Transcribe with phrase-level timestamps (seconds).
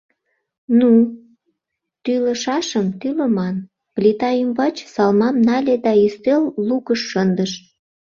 [0.79, 0.89] —Ну,
[2.03, 3.55] тӱлышашым тӱлыман,—
[3.95, 7.51] плита ӱмбач салмам нале да ӱстел лукыш шындыш.